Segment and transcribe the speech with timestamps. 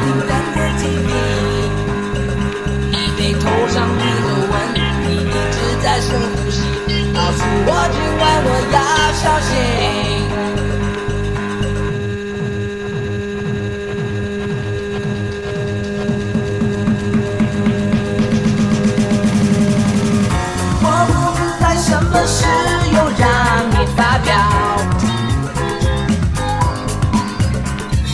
[0.00, 0.37] do that.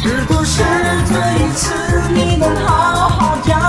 [0.07, 0.63] 是不是
[1.09, 1.73] 这一次
[2.13, 3.64] 你能好好讲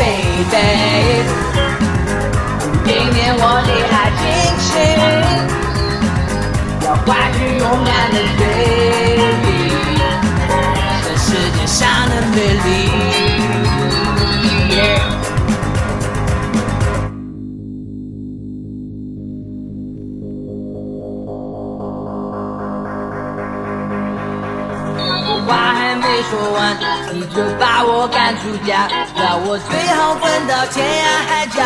[0.00, 0.64] baby，
[2.84, 4.20] 今天我的爱情
[4.60, 4.68] 信
[6.84, 8.40] 要画去勇敢的对
[9.42, 9.46] 比，
[11.04, 11.78] 这世界上
[12.08, 13.53] 的美丽。
[25.45, 26.77] 话还没说完，
[27.13, 31.61] 你就把我赶出家，让我最好滚到天涯海角。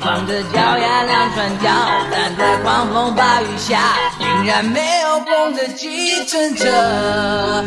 [0.00, 1.70] 光着脚丫两船脚，
[2.10, 7.64] 但在狂风暴雨下，竟然没有风的计程车。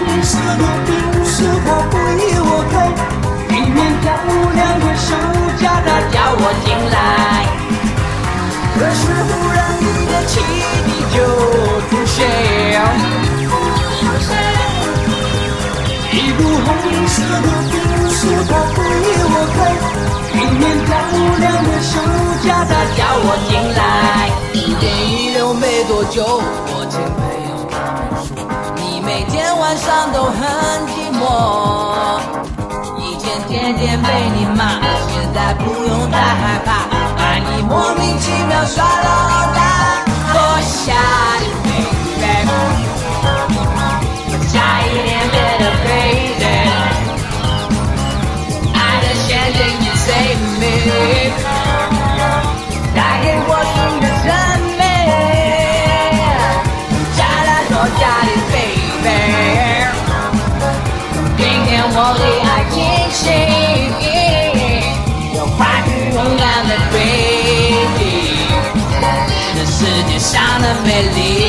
[0.00, 0.88] 红色的宾
[1.24, 2.74] 士，他不依我开，
[3.48, 4.04] 里面漂
[4.56, 5.08] 亮的手
[5.60, 6.96] 架，他叫我进来。
[8.74, 10.32] 可是忽然你的气
[10.86, 11.16] 体就
[11.88, 12.16] 出现。
[16.12, 16.68] 一部红
[17.06, 17.74] 色的宾
[18.08, 18.18] 士，
[18.48, 19.58] 他不依我开，
[20.32, 20.88] 里面漂
[21.38, 21.92] 亮的手
[22.42, 23.80] 架，他叫我进来。
[24.80, 26.16] 电影留没多久，
[26.72, 27.49] 我听朋友他们说。
[27.49, 27.49] 每天
[29.70, 30.34] 晚上都很
[30.88, 32.18] 寂寞，
[32.98, 40.92] 以前天天被你骂，现在不用再害怕，爱你莫名其妙耍老大，多下
[41.38, 42.50] 的 baby，
[44.52, 46.42] 差一点变得 crazy，
[48.74, 50.62] 爱的陷阱你 save me，
[52.96, 54.26] 带给我新的生
[54.80, 54.82] 命，
[57.16, 58.39] 加了多加的。
[61.99, 62.75] 我的爱情
[63.11, 63.23] 信，
[65.35, 66.93] 要跨越勇敢的追
[67.99, 68.03] 忆，
[69.55, 69.77] 这世
[70.09, 71.48] 界上的美丽。